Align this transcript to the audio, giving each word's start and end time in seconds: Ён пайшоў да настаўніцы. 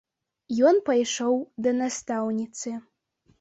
Ён 0.69 0.79
пайшоў 0.87 1.35
да 1.67 1.75
настаўніцы. 1.83 2.75